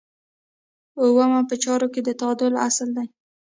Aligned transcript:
اووم 1.01 1.33
په 1.49 1.55
چارو 1.63 1.87
کې 1.93 2.01
د 2.03 2.09
تعادل 2.19 2.53
اصل 2.67 2.89
دی. 2.97 3.07